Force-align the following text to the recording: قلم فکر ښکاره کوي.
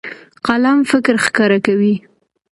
قلم 0.47 0.77
فکر 0.91 1.15
ښکاره 1.25 1.59
کوي. 1.65 1.95